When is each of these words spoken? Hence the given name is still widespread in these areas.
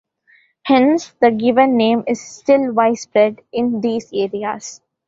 Hence 0.63 1.11
the 1.21 1.29
given 1.29 1.77
name 1.77 2.03
is 2.07 2.19
still 2.19 2.71
widespread 2.73 3.39
in 3.53 3.81
these 3.81 4.11
areas. 4.11 4.81